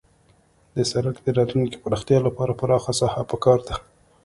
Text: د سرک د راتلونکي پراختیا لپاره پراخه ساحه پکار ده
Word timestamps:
د 0.75 0.77
سرک 0.91 1.15
د 1.21 1.27
راتلونکي 1.37 1.77
پراختیا 1.83 2.19
لپاره 2.27 2.57
پراخه 2.59 2.91
ساحه 2.99 3.21
پکار 3.31 3.59
ده 3.67 3.75